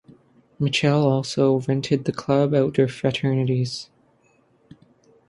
Mitchell 0.57 1.03
also 1.07 1.59
rented 1.67 2.05
the 2.05 2.11
club 2.11 2.55
out 2.55 2.73
to 2.73 2.87
fraternities. 2.87 3.91